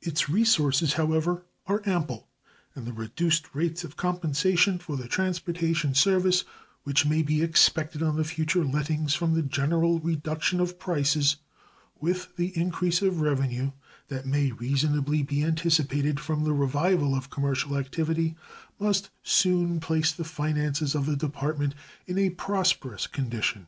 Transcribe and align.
Its 0.00 0.26
resources, 0.30 0.94
however, 0.94 1.44
are 1.66 1.82
ample, 1.84 2.30
and 2.74 2.86
the 2.86 2.94
reduced 2.94 3.54
rates 3.54 3.84
of 3.84 3.94
compensation 3.94 4.78
for 4.78 4.96
the 4.96 5.06
transportation 5.06 5.94
service 5.94 6.44
which 6.84 7.04
may 7.04 7.20
be 7.20 7.42
expected 7.42 8.02
on 8.02 8.16
the 8.16 8.24
future 8.24 8.64
lettings 8.64 9.12
from 9.12 9.34
the 9.34 9.42
general 9.42 9.98
reduction 9.98 10.60
of 10.60 10.78
prices, 10.78 11.36
with 12.00 12.34
the 12.36 12.56
increase 12.58 13.02
of 13.02 13.20
revenue 13.20 13.70
that 14.08 14.24
may 14.24 14.50
reasonably 14.50 15.22
be 15.22 15.44
anticipated 15.44 16.18
from 16.18 16.44
the 16.44 16.54
revival 16.54 17.14
of 17.14 17.28
commercial 17.28 17.76
activity, 17.76 18.34
must 18.80 19.10
soon 19.22 19.78
place 19.78 20.10
the 20.10 20.24
finances 20.24 20.94
of 20.94 21.04
the 21.04 21.16
Department 21.16 21.74
in 22.06 22.16
a 22.16 22.30
prosperous 22.30 23.06
condition. 23.06 23.66